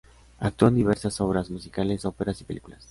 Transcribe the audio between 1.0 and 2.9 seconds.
obras, musicales, óperas y películas.